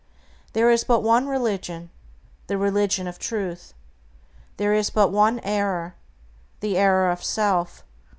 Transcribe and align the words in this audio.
There 0.53 0.71
is 0.71 0.83
but 0.83 1.01
one 1.03 1.27
religion, 1.27 1.91
the 2.47 2.57
religion 2.57 3.07
of 3.07 3.19
Truth. 3.19 3.75
There 4.57 4.73
is 4.73 4.89
but 4.89 5.11
one 5.11 5.39
error, 5.41 5.93
the 6.59 6.75
error 6.75 7.11
of 7.11 7.23
self. 7.23 7.83